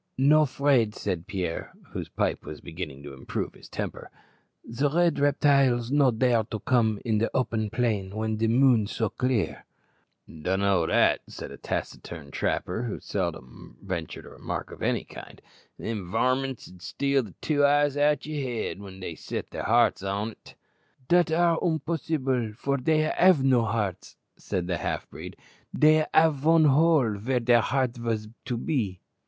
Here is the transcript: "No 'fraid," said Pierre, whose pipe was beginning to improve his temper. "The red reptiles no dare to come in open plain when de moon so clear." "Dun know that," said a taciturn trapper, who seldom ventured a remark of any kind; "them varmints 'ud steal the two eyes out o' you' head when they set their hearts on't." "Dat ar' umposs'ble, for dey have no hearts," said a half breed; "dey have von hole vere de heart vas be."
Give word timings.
"No 0.17 0.47
'fraid," 0.47 0.95
said 0.95 1.27
Pierre, 1.27 1.73
whose 1.89 2.09
pipe 2.09 2.43
was 2.43 2.59
beginning 2.59 3.03
to 3.03 3.13
improve 3.13 3.53
his 3.53 3.69
temper. 3.69 4.09
"The 4.63 4.89
red 4.89 5.19
reptiles 5.19 5.91
no 5.91 6.09
dare 6.09 6.43
to 6.45 6.59
come 6.59 6.99
in 7.05 7.21
open 7.35 7.69
plain 7.69 8.15
when 8.15 8.37
de 8.37 8.47
moon 8.47 8.87
so 8.87 9.09
clear." 9.09 9.63
"Dun 10.27 10.61
know 10.61 10.87
that," 10.87 11.19
said 11.27 11.51
a 11.51 11.57
taciturn 11.57 12.31
trapper, 12.31 12.81
who 12.81 12.99
seldom 12.99 13.77
ventured 13.79 14.25
a 14.25 14.29
remark 14.29 14.71
of 14.71 14.81
any 14.81 15.03
kind; 15.03 15.39
"them 15.77 16.09
varmints 16.09 16.67
'ud 16.67 16.81
steal 16.81 17.21
the 17.21 17.35
two 17.39 17.63
eyes 17.63 17.95
out 17.95 18.25
o' 18.25 18.29
you' 18.31 18.43
head 18.43 18.79
when 18.79 19.01
they 19.01 19.13
set 19.13 19.51
their 19.51 19.65
hearts 19.65 20.01
on't." 20.01 20.55
"Dat 21.09 21.31
ar' 21.31 21.59
umposs'ble, 21.61 22.55
for 22.55 22.77
dey 22.77 23.01
have 23.15 23.43
no 23.43 23.65
hearts," 23.65 24.15
said 24.35 24.67
a 24.71 24.77
half 24.77 25.07
breed; 25.11 25.37
"dey 25.77 26.07
have 26.11 26.37
von 26.37 26.65
hole 26.65 27.17
vere 27.19 27.39
de 27.39 27.61
heart 27.61 27.95
vas 27.97 28.25
be." 28.25 28.99